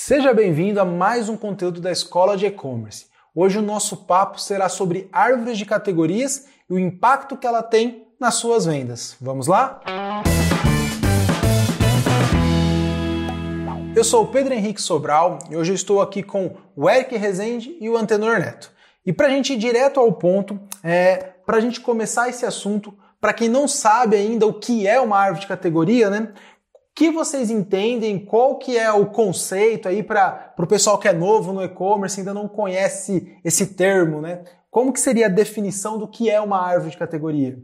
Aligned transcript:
Seja 0.00 0.32
bem-vindo 0.32 0.80
a 0.80 0.84
mais 0.84 1.28
um 1.28 1.36
conteúdo 1.36 1.80
da 1.80 1.90
Escola 1.90 2.36
de 2.36 2.46
E-Commerce. 2.46 3.06
Hoje 3.34 3.58
o 3.58 3.62
nosso 3.62 3.96
papo 4.06 4.40
será 4.40 4.68
sobre 4.68 5.08
árvores 5.12 5.58
de 5.58 5.66
categorias 5.66 6.46
e 6.70 6.72
o 6.72 6.78
impacto 6.78 7.36
que 7.36 7.44
ela 7.44 7.64
tem 7.64 8.06
nas 8.18 8.34
suas 8.34 8.64
vendas. 8.64 9.16
Vamos 9.20 9.48
lá? 9.48 9.80
Eu 13.94 14.04
sou 14.04 14.22
o 14.22 14.28
Pedro 14.28 14.54
Henrique 14.54 14.80
Sobral 14.80 15.40
e 15.50 15.56
hoje 15.56 15.72
eu 15.72 15.74
estou 15.74 16.00
aqui 16.00 16.22
com 16.22 16.54
o 16.76 16.88
Eric 16.88 17.16
Rezende 17.16 17.76
e 17.80 17.90
o 17.90 17.96
Antenor 17.96 18.38
Neto. 18.38 18.70
E 19.04 19.12
para 19.12 19.26
a 19.26 19.30
gente 19.30 19.54
ir 19.54 19.56
direto 19.56 19.98
ao 19.98 20.12
ponto, 20.12 20.60
é, 20.84 21.16
para 21.44 21.56
a 21.56 21.60
gente 21.60 21.80
começar 21.80 22.28
esse 22.28 22.46
assunto, 22.46 22.96
para 23.20 23.32
quem 23.32 23.48
não 23.48 23.66
sabe 23.66 24.14
ainda 24.14 24.46
o 24.46 24.54
que 24.54 24.86
é 24.86 25.00
uma 25.00 25.18
árvore 25.18 25.40
de 25.40 25.48
categoria, 25.48 26.08
né? 26.08 26.28
Que 26.98 27.12
vocês 27.12 27.48
entendem? 27.48 28.18
Qual 28.18 28.58
que 28.58 28.76
é 28.76 28.90
o 28.90 29.06
conceito 29.06 29.86
aí 29.86 30.02
para 30.02 30.52
o 30.58 30.66
pessoal 30.66 30.98
que 30.98 31.06
é 31.06 31.12
novo 31.12 31.52
no 31.52 31.62
e-commerce, 31.62 32.18
ainda 32.18 32.34
não 32.34 32.48
conhece 32.48 33.38
esse 33.44 33.76
termo, 33.76 34.20
né? 34.20 34.42
Como 34.68 34.92
que 34.92 34.98
seria 34.98 35.26
a 35.26 35.30
definição 35.30 35.96
do 35.96 36.08
que 36.08 36.28
é 36.28 36.40
uma 36.40 36.60
árvore 36.60 36.90
de 36.90 36.98
categoria? 36.98 37.56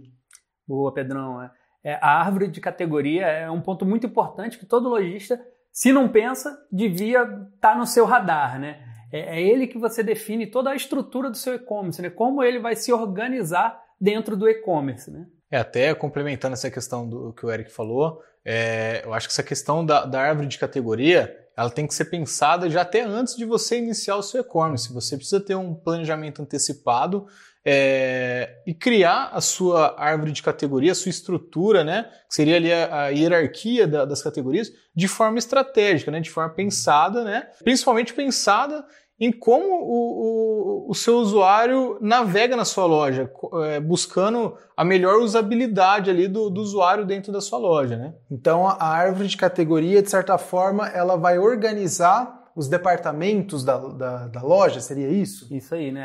Boa, 0.69 0.95
Pedrão. 0.95 1.43
É, 1.43 1.51
é 1.83 1.95
a 2.01 2.21
árvore 2.21 2.47
de 2.47 2.61
categoria 2.61 3.27
é 3.27 3.51
um 3.51 3.61
ponto 3.61 3.85
muito 3.85 4.07
importante 4.07 4.57
que 4.57 4.67
todo 4.67 4.89
lojista, 4.89 5.45
se 5.73 5.93
não 5.93 6.09
pensa, 6.09 6.57
devia 6.71 7.23
estar 7.23 7.73
tá 7.73 7.75
no 7.75 7.89
seu 7.89 8.05
radar, 8.05 8.61
né? 8.61 8.87
É, 9.13 9.41
é 9.41 9.43
ele 9.43 9.67
que 9.67 9.79
você 9.79 10.05
define 10.05 10.47
toda 10.47 10.71
a 10.71 10.77
estrutura 10.77 11.29
do 11.29 11.37
seu 11.37 11.55
e-commerce, 11.55 12.01
né? 12.01 12.09
Como 12.09 12.41
ele 12.41 12.61
vai 12.61 12.77
se 12.77 12.93
organizar 12.93 13.83
dentro 14.01 14.37
do 14.37 14.49
e-commerce, 14.49 15.11
né? 15.11 15.27
É, 15.51 15.59
até 15.59 15.93
complementando 15.93 16.53
essa 16.53 16.71
questão 16.71 17.09
do 17.09 17.33
que 17.33 17.45
o 17.45 17.51
Eric 17.51 17.73
falou, 17.73 18.21
é, 18.45 19.03
eu 19.05 19.15
acho 19.15 19.27
que 19.27 19.33
essa 19.33 19.43
questão 19.43 19.85
da, 19.85 20.05
da, 20.05 20.21
árvore 20.21 20.47
de 20.47 20.59
categoria 20.59 21.35
ela 21.57 21.71
tem 21.71 21.87
que 21.87 21.95
ser 21.95 22.07
pensada 22.07 22.69
já 22.69 22.83
até 22.83 23.03
antes 23.03 23.37
de 23.37 23.45
você 23.45 23.79
iniciar 23.79 24.17
o 24.17 24.23
seu 24.23 24.41
e-commerce. 24.41 24.93
Você 24.93 25.17
precisa 25.17 25.41
ter 25.41 25.55
um 25.55 25.73
planejamento 25.73 26.43
antecipado 26.43 27.27
é, 27.65 28.61
e 28.67 28.75
criar 28.75 29.31
a 29.33 29.41
sua 29.41 29.95
árvore 29.99 30.33
de 30.33 30.43
categoria, 30.43 30.93
a 30.93 30.95
sua 30.95 31.09
estrutura, 31.09 31.83
né, 31.83 32.11
que 32.29 32.35
seria 32.35 32.57
ali 32.57 32.73
a, 32.73 33.05
a 33.05 33.09
hierarquia 33.09 33.87
da, 33.87 34.05
das 34.05 34.21
categorias, 34.23 34.71
de 34.95 35.09
forma 35.09 35.39
estratégica, 35.39 36.11
né, 36.11 36.21
de 36.21 36.29
forma 36.29 36.53
pensada, 36.53 37.25
né, 37.25 37.49
principalmente 37.63 38.13
pensada 38.13 38.85
em 39.19 39.31
como 39.31 39.75
o, 39.75 40.87
o, 40.87 40.91
o, 40.91 40.95
seu 40.95 41.17
usuário 41.17 41.99
navega 42.01 42.57
na 42.57 42.65
sua 42.65 42.85
loja, 42.85 43.31
é, 43.67 43.79
buscando 43.79 44.57
a 44.77 44.85
melhor 44.85 45.21
usabilidade 45.21 46.11
ali 46.11 46.27
do, 46.27 46.51
do, 46.51 46.61
usuário 46.61 47.07
dentro 47.07 47.33
da 47.33 47.41
sua 47.41 47.59
loja, 47.59 47.97
né? 47.97 48.15
Então 48.31 48.67
a 48.67 48.85
árvore 48.85 49.29
de 49.29 49.37
categoria, 49.37 50.03
de 50.03 50.11
certa 50.11 50.37
forma, 50.37 50.89
ela 50.89 51.17
vai 51.17 51.39
organizar 51.39 52.43
os 52.57 52.69
departamentos 52.69 53.65
da, 53.65 53.79
da, 53.79 54.27
da 54.29 54.43
loja, 54.43 54.81
seria 54.81 55.09
isso? 55.09 55.53
Isso 55.55 55.75
aí, 55.75 55.93
né? 55.93 56.03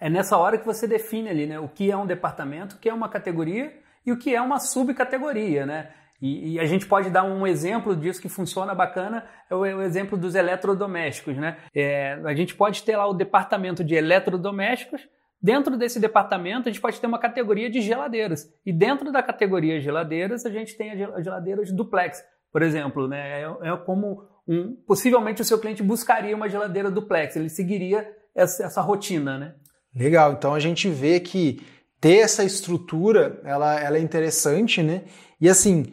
É, 0.00 0.06
é, 0.06 0.10
nessa 0.10 0.36
hora 0.36 0.58
que 0.58 0.66
você 0.66 0.86
define 0.86 1.30
ali, 1.30 1.46
né? 1.46 1.58
O 1.58 1.68
que 1.68 1.90
é 1.90 1.96
um 1.96 2.06
departamento, 2.06 2.76
o 2.76 2.78
que 2.78 2.88
é 2.88 2.94
uma 2.94 3.08
categoria 3.08 3.72
e 4.04 4.12
o 4.12 4.18
que 4.18 4.34
é 4.34 4.40
uma 4.40 4.58
subcategoria, 4.58 5.64
né? 5.64 5.90
E, 6.22 6.52
e, 6.52 6.60
a 6.60 6.64
gente 6.64 6.86
pode 6.86 7.10
dar 7.10 7.24
um 7.24 7.44
exemplo 7.44 7.96
disso 7.96 8.22
que 8.22 8.28
funciona 8.28 8.72
bacana, 8.72 9.26
é 9.50 9.54
o, 9.56 9.66
é 9.66 9.74
o 9.74 9.82
exemplo 9.82 10.16
dos 10.16 10.36
eletrodomésticos. 10.36 11.36
Né? 11.36 11.56
É, 11.74 12.12
a 12.24 12.32
gente 12.32 12.54
pode 12.54 12.84
ter 12.84 12.96
lá 12.96 13.08
o 13.08 13.12
departamento 13.12 13.82
de 13.82 13.96
eletrodomésticos, 13.96 15.08
dentro 15.42 15.76
desse 15.76 15.98
departamento 15.98 16.68
a 16.68 16.72
gente 16.72 16.80
pode 16.80 17.00
ter 17.00 17.08
uma 17.08 17.18
categoria 17.18 17.68
de 17.68 17.80
geladeiras. 17.80 18.48
E 18.64 18.72
dentro 18.72 19.10
da 19.10 19.20
categoria 19.20 19.80
geladeiras 19.80 20.46
a 20.46 20.50
gente 20.50 20.76
tem 20.76 20.92
as 20.92 21.24
geladeiras 21.24 21.72
duplex, 21.72 22.22
por 22.52 22.62
exemplo. 22.62 23.08
Né? 23.08 23.42
É, 23.42 23.70
é 23.70 23.76
como 23.78 24.22
um, 24.46 24.76
possivelmente 24.86 25.42
o 25.42 25.44
seu 25.44 25.58
cliente 25.58 25.82
buscaria 25.82 26.36
uma 26.36 26.48
geladeira 26.48 26.88
duplex, 26.88 27.34
ele 27.34 27.48
seguiria 27.48 28.08
essa, 28.32 28.64
essa 28.64 28.80
rotina. 28.80 29.38
Né? 29.38 29.54
Legal, 29.92 30.34
então 30.34 30.54
a 30.54 30.60
gente 30.60 30.88
vê 30.88 31.18
que 31.18 31.66
ter 32.00 32.18
essa 32.18 32.44
estrutura 32.44 33.40
ela, 33.44 33.80
ela 33.80 33.96
é 33.96 34.00
interessante, 34.00 34.82
né? 34.82 35.02
E 35.40 35.48
assim, 35.48 35.92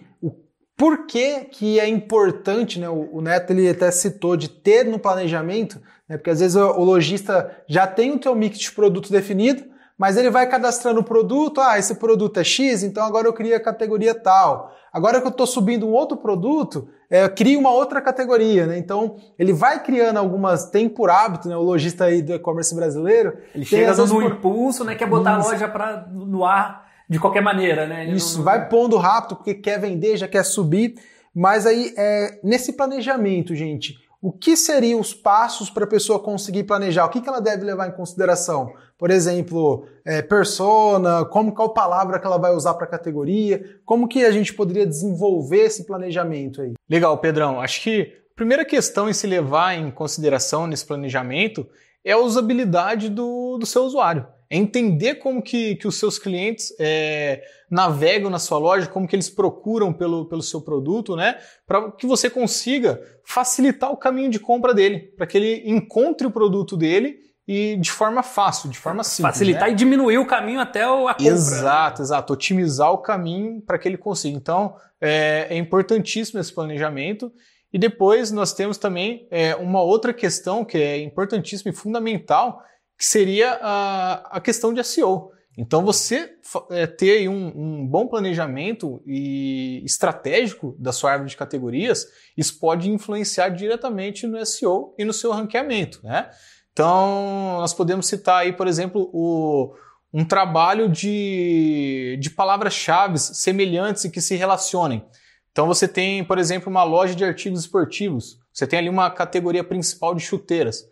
por 0.80 1.06
que, 1.06 1.42
que 1.42 1.78
é 1.78 1.90
importante, 1.90 2.80
né? 2.80 2.88
O, 2.88 3.18
o, 3.18 3.22
Neto 3.22 3.52
ele 3.52 3.68
até 3.68 3.92
citou 3.92 4.38
de 4.38 4.48
ter 4.48 4.86
no 4.86 4.98
planejamento, 4.98 5.78
né? 6.08 6.16
Porque 6.16 6.30
às 6.30 6.40
vezes 6.40 6.56
o, 6.56 6.66
o 6.66 6.86
lojista 6.86 7.52
já 7.68 7.86
tem 7.86 8.12
o 8.12 8.18
teu 8.18 8.34
mix 8.34 8.58
de 8.58 8.72
produto 8.72 9.12
definido, 9.12 9.66
mas 9.98 10.16
ele 10.16 10.30
vai 10.30 10.48
cadastrando 10.48 11.02
o 11.02 11.04
produto, 11.04 11.60
ah, 11.60 11.78
esse 11.78 11.96
produto 11.96 12.40
é 12.40 12.46
X, 12.46 12.82
então 12.82 13.04
agora 13.04 13.28
eu 13.28 13.34
crio 13.34 13.54
a 13.54 13.60
categoria 13.60 14.16
tal. 14.16 14.74
Agora 14.94 15.20
que 15.20 15.28
eu 15.28 15.32
estou 15.32 15.46
subindo 15.46 15.86
um 15.86 15.92
outro 15.92 16.16
produto, 16.16 16.88
é, 17.10 17.26
eu 17.26 17.30
crio 17.30 17.60
uma 17.60 17.72
outra 17.72 18.00
categoria, 18.00 18.66
né? 18.66 18.78
Então 18.78 19.18
ele 19.38 19.52
vai 19.52 19.84
criando 19.84 20.16
algumas, 20.16 20.70
tem 20.70 20.88
por 20.88 21.10
hábito, 21.10 21.50
né? 21.50 21.58
O 21.58 21.62
lojista 21.62 22.06
aí 22.06 22.22
do 22.22 22.34
e-commerce 22.34 22.74
brasileiro. 22.74 23.38
Ele 23.54 23.66
chega 23.66 23.94
no 23.94 24.08
por... 24.08 24.24
impulso, 24.24 24.86
né? 24.86 24.96
Quer 24.96 25.10
botar 25.10 25.34
a 25.34 25.44
loja 25.44 25.68
pra, 25.68 26.08
no 26.10 26.46
ar 26.46 26.89
de 27.10 27.20
qualquer 27.20 27.42
maneira, 27.42 27.88
né? 27.88 28.06
Ele 28.06 28.18
Isso, 28.18 28.38
não... 28.38 28.46
vai 28.46 28.70
pondo 28.70 28.96
rápido 28.98 29.38
porque 29.38 29.56
quer 29.56 29.80
vender, 29.80 30.16
já 30.16 30.28
quer 30.28 30.44
subir. 30.44 30.96
Mas 31.34 31.66
aí, 31.66 31.94
é, 31.98 32.40
nesse 32.44 32.74
planejamento, 32.74 33.56
gente, 33.56 33.96
o 34.22 34.32
que 34.32 34.56
seriam 34.56 35.00
os 35.00 35.14
passos 35.14 35.70
para 35.70 35.86
a 35.86 35.88
pessoa 35.88 36.20
conseguir 36.20 36.66
planejar? 36.66 37.06
O 37.06 37.10
que, 37.10 37.22
que 37.22 37.30
ela 37.30 37.40
deve 37.40 37.64
levar 37.64 37.88
em 37.88 37.94
consideração? 37.94 38.74
Por 38.98 39.10
exemplo, 39.10 39.88
é, 40.06 40.22
persona, 40.22 41.26
como 41.26 41.54
qual 41.54 41.74
palavra 41.74 42.20
que 42.20 42.28
ela 42.28 42.38
vai 42.38 42.54
usar 42.54 42.74
para 42.76 42.86
a 42.86 42.90
categoria? 42.90 43.80
Como 43.86 44.08
que 44.08 44.26
a 44.26 44.32
gente 44.32 44.54
poderia 44.54 44.86
desenvolver 44.86 45.62
esse 45.62 45.86
planejamento 45.86 46.62
aí? 46.62 46.74
Legal, 46.88 47.18
Pedrão. 47.18 47.62
Acho 47.62 47.82
que 47.82 48.14
a 48.32 48.36
primeira 48.36 48.66
questão 48.66 49.10
em 49.10 49.14
se 49.14 49.26
levar 49.26 49.74
em 49.74 49.90
consideração 49.90 50.68
nesse 50.68 50.86
planejamento 50.86 51.66
é 52.04 52.12
a 52.12 52.20
usabilidade 52.20 53.10
do, 53.10 53.58
do 53.58 53.66
seu 53.66 53.84
usuário 53.84 54.26
é 54.50 54.58
entender 54.58 55.16
como 55.16 55.42
que, 55.42 55.76
que 55.76 55.88
os 55.88 55.98
seus 56.00 56.18
clientes 56.18 56.74
é, 56.80 57.44
navegam 57.70 58.30
na 58.30 58.40
sua 58.40 58.58
loja, 58.58 58.88
como 58.88 59.08
que 59.08 59.16
eles 59.16 59.30
procuram 59.30 59.94
pelo, 59.94 60.26
pelo 60.26 60.42
seu 60.42 60.62
produto, 60.62 61.16
né? 61.16 61.38
Para 61.68 61.92
que 61.92 62.08
você 62.08 62.30
consiga 62.30 63.00
facilitar 63.24 63.92
o 63.92 63.98
caminho 63.98 64.32
de 64.32 64.40
compra 64.40 64.74
dele, 64.74 65.00
para 65.16 65.28
que 65.28 65.38
ele 65.38 65.64
encontre 65.70 66.26
o 66.26 66.32
produto 66.32 66.76
dele 66.76 67.18
e 67.48 67.78
de 67.78 67.92
forma 67.92 68.22
fácil, 68.22 68.70
de 68.70 68.78
forma 68.78 69.04
simples. 69.04 69.34
Facilitar 69.34 69.68
né? 69.68 69.74
e 69.74 69.76
diminuir 69.76 70.20
o 70.20 70.26
caminho 70.26 70.60
até 70.60 70.84
a 70.84 70.88
compra. 70.88 71.16
Exato, 71.20 72.02
exato. 72.02 72.34
Otimizar 72.34 72.92
o 72.92 73.00
caminho 73.00 73.62
para 73.62 73.78
que 73.80 73.88
ele 73.88 73.98
consiga. 73.98 74.38
Então, 74.38 74.76
é, 75.02 75.48
é, 75.50 75.58
importantíssimo 75.58 76.40
esse 76.40 76.54
planejamento. 76.54 77.32
E 77.72 77.78
depois 77.78 78.32
nós 78.32 78.54
temos 78.54 78.78
também 78.78 79.28
é, 79.32 79.56
uma 79.56 79.82
outra 79.82 80.14
questão 80.14 80.66
que 80.66 80.78
é 80.78 81.02
importantíssima 81.02 81.72
e 81.72 81.76
fundamental, 81.76 82.64
que 83.00 83.06
seria 83.06 83.58
a, 83.62 84.38
a 84.38 84.42
questão 84.42 84.74
de 84.74 84.84
SEO. 84.84 85.32
Então, 85.58 85.86
você 85.86 86.36
é, 86.70 86.86
ter 86.86 87.30
um, 87.30 87.48
um, 87.56 87.88
bom 87.88 88.08
planejamento 88.08 89.02
e 89.06 89.82
estratégico 89.86 90.76
da 90.78 90.92
sua 90.92 91.12
árvore 91.12 91.30
de 91.30 91.38
categorias, 91.38 92.08
isso 92.38 92.60
pode 92.60 92.90
influenciar 92.90 93.50
diretamente 93.50 94.28
no 94.28 94.46
SEO 94.46 94.94
e 94.98 95.06
no 95.06 95.14
seu 95.14 95.32
ranqueamento. 95.32 96.02
Né? 96.04 96.30
Então, 96.74 97.58
nós 97.60 97.74
podemos 97.74 98.06
citar 98.06 98.42
aí, 98.42 98.52
por 98.52 98.68
exemplo, 98.68 99.10
o, 99.14 99.74
um 100.14 100.26
trabalho 100.26 100.90
de, 100.90 102.18
de 102.22 102.30
palavras-chave 102.30 103.18
semelhantes 103.18 104.04
e 104.04 104.12
que 104.12 104.20
se 104.20 104.36
relacionem. 104.36 105.06
Então, 105.52 105.68
você 105.68 105.88
tem, 105.88 106.24
por 106.24 106.38
exemplo, 106.38 106.70
uma 106.70 106.84
loja 106.84 107.16
de 107.16 107.24
artigos 107.24 107.62
esportivos. 107.62 108.40
Você 108.54 108.68
tem 108.68 108.80
ali 108.80 108.90
uma 108.90 109.10
categoria 109.10 109.64
principal 109.64 110.14
de 110.14 110.22
chuteiras. 110.22 110.86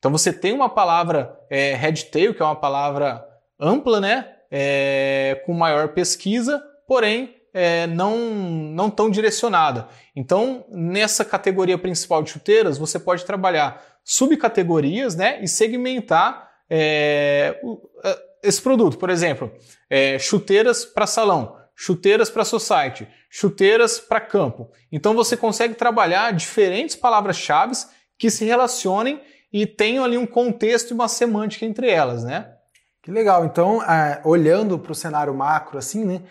Então 0.00 0.10
você 0.10 0.32
tem 0.32 0.52
uma 0.52 0.68
palavra 0.68 1.38
é, 1.50 1.74
headtail, 1.74 2.34
que 2.34 2.42
é 2.42 2.44
uma 2.44 2.56
palavra 2.56 3.22
ampla, 3.60 4.00
né? 4.00 4.34
É, 4.50 5.42
com 5.46 5.52
maior 5.52 5.90
pesquisa, 5.90 6.60
porém 6.88 7.36
é, 7.52 7.86
não, 7.86 8.18
não 8.18 8.90
tão 8.90 9.10
direcionada. 9.10 9.88
Então, 10.16 10.64
nessa 10.68 11.24
categoria 11.24 11.78
principal 11.78 12.22
de 12.22 12.30
chuteiras, 12.30 12.78
você 12.78 12.98
pode 12.98 13.24
trabalhar 13.24 13.84
subcategorias 14.04 15.14
né, 15.14 15.38
e 15.42 15.46
segmentar 15.46 16.50
é, 16.68 17.60
é 18.02 18.18
esse 18.42 18.60
produto. 18.60 18.96
Por 18.96 19.10
exemplo, 19.10 19.52
é, 19.88 20.18
chuteiras 20.18 20.84
para 20.84 21.06
salão, 21.06 21.56
chuteiras 21.76 22.30
para 22.30 22.44
society, 22.44 23.06
chuteiras 23.28 24.00
para 24.00 24.20
campo. 24.20 24.70
Então, 24.90 25.14
você 25.14 25.36
consegue 25.36 25.74
trabalhar 25.74 26.32
diferentes 26.32 26.96
palavras-chave 26.96 27.74
que 28.18 28.30
se 28.30 28.44
relacionem 28.44 29.20
e 29.52 29.66
tenham 29.66 30.04
ali 30.04 30.16
um 30.16 30.26
contexto 30.26 30.90
e 30.90 30.94
uma 30.94 31.08
semântica 31.08 31.64
entre 31.66 31.90
elas, 31.90 32.24
né? 32.24 32.54
Que 33.02 33.10
legal. 33.10 33.44
Então, 33.44 33.82
é, 33.82 34.20
olhando 34.24 34.78
para 34.78 34.92
o 34.92 34.94
cenário 34.94 35.34
macro, 35.34 35.78
assim, 35.78 36.04
né? 36.04 36.22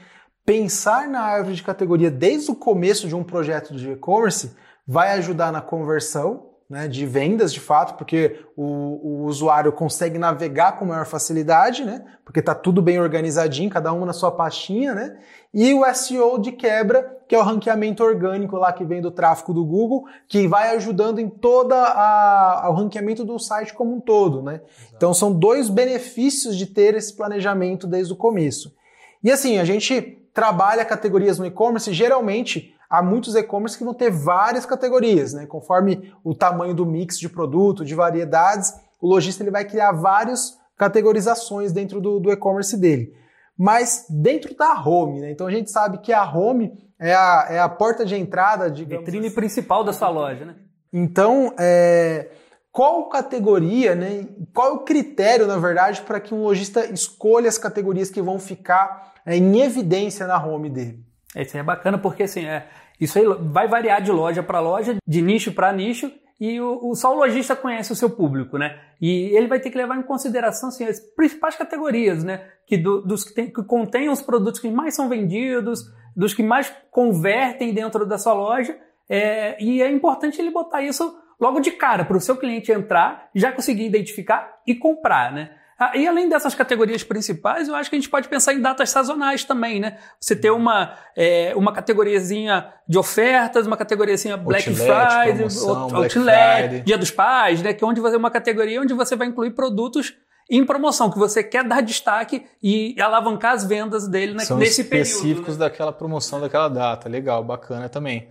Pensar 0.46 1.08
na 1.08 1.22
árvore 1.22 1.56
de 1.56 1.64
categoria 1.64 2.10
desde 2.10 2.52
o 2.52 2.56
começo 2.56 3.08
de 3.08 3.16
um 3.16 3.24
projeto 3.24 3.76
de 3.76 3.92
e-commerce 3.92 4.56
vai 4.88 5.12
ajudar 5.14 5.52
na 5.52 5.62
conversão, 5.62 6.49
né, 6.70 6.88
de 6.88 7.04
vendas 7.06 7.52
de 7.52 7.60
fato, 7.60 7.96
porque 7.98 8.46
o, 8.56 8.64
o, 8.64 9.24
usuário 9.26 9.72
consegue 9.72 10.20
navegar 10.20 10.78
com 10.78 10.86
maior 10.86 11.06
facilidade, 11.06 11.84
né, 11.84 12.06
porque 12.24 12.40
está 12.40 12.54
tudo 12.54 12.80
bem 12.80 13.00
organizadinho, 13.00 13.72
cada 13.72 13.92
um 13.92 14.06
na 14.06 14.14
sua 14.14 14.32
pastinha, 14.32 14.94
né, 14.94 15.18
e 15.52 15.74
o 15.74 15.84
SEO 15.94 16.38
de 16.38 16.52
quebra, 16.52 17.18
que 17.28 17.34
é 17.34 17.40
o 17.40 17.42
ranqueamento 17.42 18.04
orgânico 18.04 18.56
lá 18.56 18.72
que 18.72 18.86
vem 18.86 19.02
do 19.02 19.10
tráfego 19.10 19.52
do 19.52 19.66
Google, 19.66 20.06
que 20.28 20.48
vai 20.48 20.76
ajudando 20.76 21.18
em 21.18 21.28
toda 21.28 21.76
a, 21.76 22.70
o 22.70 22.74
ranqueamento 22.74 23.26
do 23.26 23.40
site 23.40 23.74
como 23.74 23.96
um 23.96 24.00
todo, 24.00 24.44
né. 24.44 24.62
Então 24.96 25.12
são 25.12 25.34
dois 25.34 25.70
benefícios 25.70 26.56
de 26.56 26.68
ter 26.68 26.94
esse 26.94 27.16
planejamento 27.16 27.88
desde 27.88 28.14
o 28.14 28.16
começo. 28.16 28.76
E 29.24 29.32
assim, 29.32 29.58
a 29.58 29.66
gente 29.66 30.20
trabalha 30.40 30.86
categorias 30.86 31.38
no 31.38 31.46
e-commerce, 31.46 31.92
geralmente 31.92 32.74
há 32.90 33.04
muitos 33.04 33.36
e-commerce 33.36 33.78
que 33.78 33.84
vão 33.84 33.94
ter 33.94 34.10
várias 34.10 34.66
categorias, 34.66 35.34
né? 35.34 35.46
Conforme 35.46 36.14
o 36.24 36.34
tamanho 36.34 36.74
do 36.74 36.86
mix 36.86 37.20
de 37.20 37.28
produto, 37.28 37.84
de 37.84 37.94
variedades, 37.94 38.74
o 39.02 39.08
lojista 39.08 39.44
ele 39.44 39.52
vai 39.52 39.66
criar 39.66 39.92
várias 39.92 40.58
categorizações 40.78 41.74
dentro 41.74 42.00
do, 42.00 42.22
do 42.22 42.32
e-commerce 42.32 42.78
dele. 42.78 43.14
Mas 43.58 44.06
dentro 44.10 44.56
da 44.56 44.82
home, 44.82 45.20
né? 45.20 45.30
Então 45.30 45.46
a 45.46 45.52
gente 45.52 45.70
sabe 45.70 45.98
que 45.98 46.14
a 46.14 46.24
home 46.24 46.72
é 46.98 47.14
a, 47.14 47.48
é 47.50 47.60
a 47.60 47.68
porta 47.68 48.06
de 48.06 48.16
entrada, 48.16 48.72
de 48.72 48.86
vitrine 48.86 49.28
assim. 49.28 49.36
principal 49.36 49.84
da 49.84 49.92
sua 49.92 50.08
loja, 50.08 50.46
né? 50.46 50.56
Então, 50.94 51.54
é, 51.60 52.30
qual 52.72 53.10
categoria, 53.10 53.94
né? 53.94 54.26
Qual 54.54 54.70
é 54.70 54.72
o 54.72 54.80
critério, 54.80 55.46
na 55.46 55.58
verdade, 55.58 56.02
para 56.04 56.22
que 56.22 56.34
um 56.34 56.44
lojista 56.44 56.86
escolha 56.86 57.50
as 57.50 57.58
categorias 57.58 58.10
que 58.10 58.22
vão 58.22 58.40
ficar 58.40 59.09
em 59.26 59.62
evidência 59.62 60.28
na 60.28 60.44
home 60.44 60.70
dele? 60.70 61.00
Isso 61.36 61.58
é 61.58 61.64
bacana 61.64 61.98
porque 61.98 62.24
assim, 62.24 62.46
é, 62.46 62.68
isso 63.00 63.18
aí 63.18 63.26
vai 63.52 63.68
variar 63.68 64.02
de 64.02 64.12
loja 64.12 64.44
para 64.44 64.60
loja, 64.60 64.98
de 65.08 65.22
nicho 65.22 65.52
para 65.54 65.72
nicho, 65.72 66.12
e 66.40 66.60
o, 66.62 66.90
o, 66.90 66.96
só 66.96 67.14
o 67.14 67.18
lojista 67.18 67.56
conhece 67.56 67.92
o 67.92 67.96
seu 67.96 68.10
público, 68.10 68.58
né? 68.58 68.80
E 69.02 69.36
ele 69.36 69.48
vai 69.48 69.60
ter 69.60 69.70
que 69.70 69.78
levar 69.78 69.98
em 69.98 70.04
consideração 70.04 70.70
assim, 70.70 70.86
as 70.86 71.00
principais 71.00 71.56
categorias, 71.56 72.24
né? 72.24 72.48
Que 72.66 72.78
do, 72.78 73.02
dos 73.02 73.26
que, 73.26 73.34
tem, 73.34 73.52
que 73.52 73.62
contêm 73.64 74.10
os 74.10 74.22
produtos 74.22 74.60
que 74.60 74.72
mais 74.72 74.96
são 74.96 75.10
vendidos, 75.10 75.82
dos 76.16 76.34
que 76.34 76.42
mais 76.42 76.74
convertem 76.92 77.74
dentro 77.74 78.06
da 78.06 78.18
sua 78.18 78.34
loja. 78.34 78.78
É, 79.10 79.62
e 79.62 79.82
é 79.82 79.92
importante 79.92 80.40
ele 80.40 80.50
botar 80.50 80.82
isso 80.82 81.14
logo 81.40 81.60
de 81.60 81.72
cara 81.72 82.06
para 82.06 82.16
o 82.16 82.22
seu 82.22 82.38
cliente 82.38 82.72
entrar, 82.72 83.30
já 83.36 83.52
conseguir 83.52 83.86
identificar 83.86 84.62
e 84.66 84.76
comprar, 84.76 85.34
né? 85.34 85.52
Ah, 85.80 85.96
e 85.96 86.06
além 86.06 86.28
dessas 86.28 86.54
categorias 86.54 87.04
principais, 87.04 87.70
eu 87.70 87.76
acho 87.76 87.90
que 87.90 87.96
a 87.96 88.00
gente 88.00 88.10
pode 88.10 88.28
pensar 88.28 88.54
em 88.54 88.62
datas 88.62 88.90
sazonais 88.90 89.46
também, 89.46 89.80
né? 89.80 89.98
Você 90.20 90.36
ter 90.36 90.50
uma, 90.50 90.94
é, 91.16 91.54
uma 91.56 91.72
categoriazinha 91.72 92.68
de 92.86 92.98
ofertas, 92.98 93.66
uma 93.66 93.78
categoriazinha 93.78 94.36
Black 94.36 94.70
outlet, 94.70 94.86
Friday, 94.86 95.36
promoção, 95.36 95.82
Outlet, 95.96 96.14
Friday. 96.14 96.82
Dia 96.82 96.98
dos 96.98 97.12
Pais, 97.12 97.62
né? 97.62 97.74
Que 97.74 97.82
é 97.84 97.88
onde 97.88 98.02
ter 98.02 98.18
uma 98.18 98.30
categoria 98.30 98.82
onde 98.82 98.94
você 98.94 99.16
vai 99.16 99.28
incluir 99.28 99.52
produtos 99.52 100.14
em 100.50 100.66
promoção, 100.66 101.12
que 101.12 101.20
você 101.20 101.44
quer 101.44 101.64
dar 101.64 101.82
destaque 101.82 102.44
e 102.62 103.00
alavancar 103.00 103.54
as 103.54 103.64
vendas 103.64 104.08
dele 104.08 104.38
São 104.42 104.58
nesse 104.58 104.84
período. 104.84 105.06
específicos 105.06 105.58
né? 105.58 105.66
daquela 105.66 105.94
promoção, 105.94 106.42
daquela 106.42 106.68
data. 106.68 107.08
Legal, 107.08 107.44
bacana 107.44 107.88
também. 107.88 108.28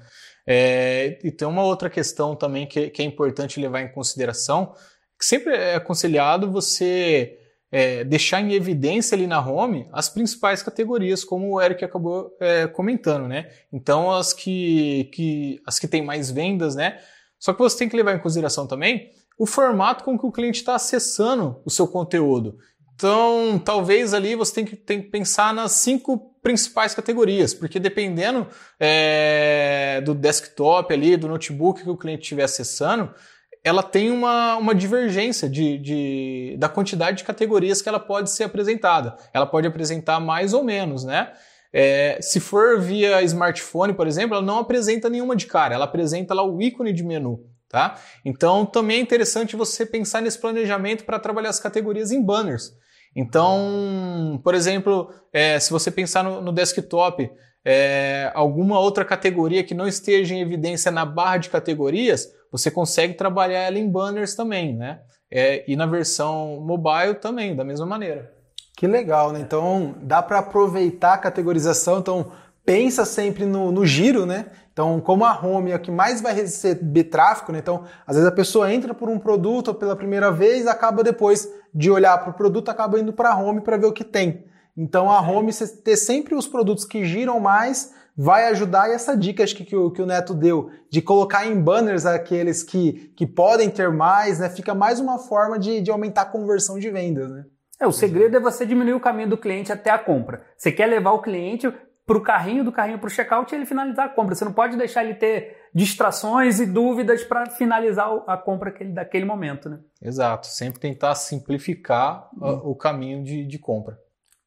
É, 0.46 1.18
e 1.22 1.30
tem 1.30 1.46
uma 1.46 1.62
outra 1.62 1.88
questão 1.88 2.34
também 2.34 2.66
que, 2.66 2.90
que 2.90 3.00
é 3.00 3.04
importante 3.04 3.60
levar 3.60 3.82
em 3.82 3.92
consideração, 3.92 4.74
que 5.18 5.24
sempre 5.24 5.54
é 5.54 5.74
aconselhado 5.74 6.50
você 6.50 7.38
é, 7.70 8.04
deixar 8.04 8.40
em 8.40 8.52
evidência 8.52 9.14
ali 9.14 9.26
na 9.26 9.44
home 9.44 9.88
as 9.92 10.08
principais 10.08 10.62
categorias, 10.62 11.24
como 11.24 11.54
o 11.54 11.60
Eric 11.60 11.84
acabou 11.84 12.34
é, 12.40 12.66
comentando, 12.66 13.26
né? 13.26 13.50
Então 13.72 14.10
as 14.10 14.32
que, 14.32 15.10
que 15.12 15.60
as 15.66 15.78
que 15.78 15.88
têm 15.88 16.02
mais 16.02 16.30
vendas, 16.30 16.74
né? 16.74 16.98
Só 17.38 17.52
que 17.52 17.58
você 17.58 17.78
tem 17.78 17.88
que 17.88 17.96
levar 17.96 18.14
em 18.14 18.18
consideração 18.18 18.66
também 18.66 19.10
o 19.38 19.46
formato 19.46 20.02
com 20.02 20.18
que 20.18 20.26
o 20.26 20.32
cliente 20.32 20.58
está 20.58 20.74
acessando 20.74 21.60
o 21.64 21.70
seu 21.70 21.86
conteúdo. 21.86 22.58
Então, 22.94 23.62
talvez 23.64 24.12
ali 24.12 24.34
você 24.34 24.54
tem 24.54 24.64
que, 24.64 24.74
tem 24.74 25.00
que 25.00 25.08
pensar 25.08 25.54
nas 25.54 25.70
cinco 25.72 26.34
principais 26.42 26.94
categorias, 26.94 27.54
porque 27.54 27.78
dependendo 27.78 28.48
é, 28.80 30.00
do 30.04 30.14
desktop 30.14 30.92
ali, 30.92 31.16
do 31.16 31.28
notebook 31.28 31.84
que 31.84 31.88
o 31.88 31.96
cliente 31.96 32.22
estiver 32.22 32.42
acessando, 32.42 33.14
ela 33.64 33.82
tem 33.82 34.10
uma, 34.10 34.56
uma 34.56 34.74
divergência 34.74 35.48
de, 35.48 35.78
de, 35.78 36.56
da 36.58 36.68
quantidade 36.68 37.18
de 37.18 37.24
categorias 37.24 37.82
que 37.82 37.88
ela 37.88 38.00
pode 38.00 38.30
ser 38.30 38.44
apresentada. 38.44 39.16
Ela 39.32 39.46
pode 39.46 39.66
apresentar 39.66 40.20
mais 40.20 40.52
ou 40.52 40.64
menos, 40.64 41.04
né? 41.04 41.32
É, 41.72 42.18
se 42.20 42.40
for 42.40 42.80
via 42.80 43.22
smartphone, 43.22 43.92
por 43.92 44.06
exemplo, 44.06 44.36
ela 44.36 44.44
não 44.44 44.58
apresenta 44.58 45.10
nenhuma 45.10 45.36
de 45.36 45.46
cara, 45.46 45.74
ela 45.74 45.84
apresenta 45.84 46.32
lá 46.32 46.42
o 46.42 46.60
ícone 46.62 46.92
de 46.94 47.04
menu, 47.04 47.44
tá? 47.68 47.96
Então 48.24 48.64
também 48.64 48.98
é 48.98 49.00
interessante 49.00 49.54
você 49.54 49.84
pensar 49.84 50.22
nesse 50.22 50.38
planejamento 50.38 51.04
para 51.04 51.18
trabalhar 51.18 51.50
as 51.50 51.60
categorias 51.60 52.10
em 52.10 52.24
banners. 52.24 52.72
Então, 53.14 54.40
por 54.42 54.54
exemplo, 54.54 55.10
é, 55.32 55.58
se 55.60 55.70
você 55.70 55.90
pensar 55.90 56.22
no, 56.24 56.40
no 56.40 56.52
desktop, 56.52 57.30
é, 57.64 58.30
alguma 58.34 58.78
outra 58.80 59.04
categoria 59.04 59.64
que 59.64 59.74
não 59.74 59.86
esteja 59.86 60.34
em 60.34 60.40
evidência 60.40 60.90
na 60.90 61.04
barra 61.04 61.36
de 61.38 61.50
categorias, 61.50 62.28
você 62.50 62.70
consegue 62.70 63.14
trabalhar 63.14 63.60
ela 63.60 63.78
em 63.78 63.88
banners 63.88 64.34
também, 64.34 64.74
né? 64.76 65.00
É, 65.30 65.64
e 65.70 65.76
na 65.76 65.86
versão 65.86 66.60
mobile 66.60 67.14
também, 67.14 67.54
da 67.54 67.64
mesma 67.64 67.84
maneira. 67.84 68.32
Que 68.76 68.86
legal, 68.86 69.32
né? 69.32 69.40
Então 69.40 69.94
dá 70.02 70.22
para 70.22 70.38
aproveitar 70.38 71.14
a 71.14 71.18
categorização. 71.18 71.98
Então 71.98 72.30
pensa 72.64 73.04
sempre 73.04 73.44
no, 73.44 73.72
no, 73.72 73.84
giro, 73.84 74.24
né? 74.24 74.46
Então, 74.72 75.00
como 75.00 75.24
a 75.24 75.32
home 75.36 75.72
é 75.72 75.76
o 75.76 75.80
que 75.80 75.90
mais 75.90 76.20
vai 76.20 76.34
receber 76.34 77.04
tráfego, 77.04 77.50
né? 77.50 77.58
Então, 77.58 77.84
às 78.06 78.14
vezes 78.14 78.30
a 78.30 78.34
pessoa 78.34 78.72
entra 78.72 78.92
por 78.94 79.08
um 79.08 79.18
produto 79.18 79.74
pela 79.74 79.96
primeira 79.96 80.30
vez, 80.30 80.66
acaba 80.66 81.02
depois 81.02 81.48
de 81.74 81.90
olhar 81.90 82.16
para 82.18 82.30
o 82.30 82.34
produto, 82.34 82.68
acaba 82.68 83.00
indo 83.00 83.12
para 83.12 83.30
a 83.30 83.36
home 83.36 83.62
para 83.62 83.76
ver 83.76 83.86
o 83.86 83.92
que 83.92 84.04
tem. 84.04 84.44
Então, 84.78 85.10
a 85.10 85.20
home, 85.20 85.52
você 85.52 85.66
ter 85.66 85.96
sempre 85.96 86.36
os 86.36 86.46
produtos 86.46 86.84
que 86.84 87.04
giram 87.04 87.40
mais, 87.40 87.92
vai 88.16 88.46
ajudar. 88.46 88.88
E 88.88 88.92
essa 88.92 89.16
dica 89.16 89.42
acho 89.42 89.56
que, 89.56 89.64
que, 89.64 89.74
o, 89.74 89.90
que 89.90 90.00
o 90.00 90.06
Neto 90.06 90.32
deu, 90.32 90.70
de 90.88 91.02
colocar 91.02 91.44
em 91.44 91.60
banners 91.60 92.06
aqueles 92.06 92.62
que, 92.62 93.12
que 93.16 93.26
podem 93.26 93.68
ter 93.68 93.90
mais, 93.90 94.38
né? 94.38 94.48
Fica 94.48 94.76
mais 94.76 95.00
uma 95.00 95.18
forma 95.18 95.58
de, 95.58 95.80
de 95.80 95.90
aumentar 95.90 96.22
a 96.22 96.26
conversão 96.26 96.78
de 96.78 96.88
vendas, 96.90 97.28
né? 97.28 97.44
É, 97.80 97.86
o 97.88 97.92
segredo 97.92 98.36
é 98.36 98.40
você 98.40 98.64
diminuir 98.64 98.94
o 98.94 99.00
caminho 99.00 99.30
do 99.30 99.36
cliente 99.36 99.72
até 99.72 99.90
a 99.90 99.98
compra. 99.98 100.44
Você 100.56 100.70
quer 100.70 100.86
levar 100.86 101.10
o 101.10 101.22
cliente 101.22 101.72
para 102.06 102.16
o 102.16 102.22
carrinho, 102.22 102.64
do 102.64 102.72
carrinho 102.72 102.98
para 102.98 103.06
o 103.06 103.10
checkout 103.10 103.52
e 103.52 103.58
ele 103.58 103.66
finalizar 103.66 104.06
a 104.06 104.08
compra. 104.08 104.34
Você 104.34 104.44
não 104.44 104.52
pode 104.52 104.76
deixar 104.76 105.04
ele 105.04 105.14
ter 105.14 105.56
distrações 105.74 106.58
e 106.60 106.66
dúvidas 106.66 107.22
para 107.24 107.50
finalizar 107.50 108.08
a 108.26 108.36
compra 108.36 108.72
daquele 108.92 109.24
momento, 109.24 109.68
né? 109.68 109.78
Exato. 110.00 110.46
Sempre 110.46 110.80
tentar 110.80 111.14
simplificar 111.16 112.28
hum. 112.36 112.70
o 112.70 112.74
caminho 112.76 113.22
de, 113.22 113.44
de 113.44 113.58
compra. 113.58 113.98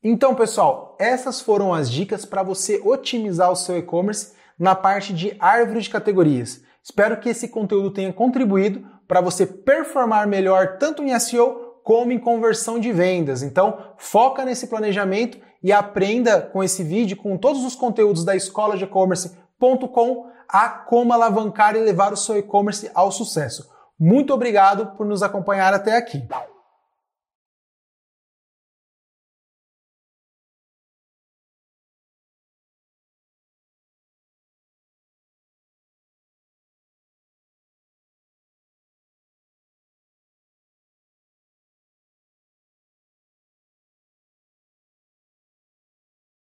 Então, 0.04 0.34
pessoal, 0.34 0.96
essas 1.00 1.42
foram 1.42 1.74
as 1.74 1.90
dicas 1.90 2.26
para 2.26 2.42
você 2.42 2.82
otimizar 2.84 3.52
o 3.52 3.56
seu 3.56 3.78
e-commerce 3.78 4.34
na 4.58 4.74
parte 4.74 5.14
de 5.14 5.36
árvore 5.40 5.82
de 5.82 5.90
categorias. 5.90 6.62
Espero 6.84 7.20
que 7.20 7.30
esse 7.30 7.48
conteúdo 7.48 7.92
tenha 7.92 8.12
contribuído 8.12 8.84
para 9.08 9.22
você 9.22 9.46
performar 9.46 10.28
melhor 10.28 10.78
tanto 10.80 11.04
em 11.04 11.18
SEO 11.20 11.80
como 11.84 12.12
em 12.12 12.20
conversão 12.20 12.80
de 12.80 12.92
vendas. 12.92 13.44
Então, 13.44 13.78
foca 13.98 14.44
nesse 14.44 14.68
planejamento 14.68 15.38
e 15.64 15.72
aprenda 15.72 16.42
com 16.42 16.64
esse 16.64 16.84
vídeo, 16.84 17.18
com 17.18 17.38
todos 17.38 17.64
os 17.64 17.76
conteúdos 17.76 18.26
da 18.26 18.36
escola 18.36 18.76
de 18.76 18.86
e-commerce.com 18.86 20.32
a 20.50 20.70
como 20.70 21.14
alavancar 21.14 21.76
e 21.76 21.80
levar 21.80 22.12
o 22.12 22.18
seu 22.18 22.38
e-commerce 22.38 22.90
ao 22.94 23.12
sucesso. 23.12 23.70
Muito 24.00 24.34
obrigado 24.34 24.98
por 24.98 25.06
nos 25.06 25.22
acompanhar 25.22 25.74
até 25.74 25.96
aqui. 25.96 26.28